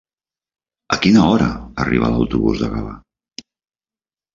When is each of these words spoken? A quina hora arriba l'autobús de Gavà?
A 0.97 0.99
quina 1.03 1.27
hora 1.33 1.51
arriba 1.85 2.13
l'autobús 2.17 2.67
de 2.67 2.75
Gavà? 2.77 3.01